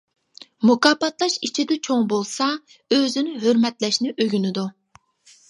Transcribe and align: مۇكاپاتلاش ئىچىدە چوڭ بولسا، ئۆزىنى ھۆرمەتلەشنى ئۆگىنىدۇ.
مۇكاپاتلاش 0.69 1.35
ئىچىدە 1.47 1.77
چوڭ 1.89 2.07
بولسا، 2.15 2.49
ئۆزىنى 2.97 3.37
ھۆرمەتلەشنى 3.45 4.17
ئۆگىنىدۇ. 4.27 4.67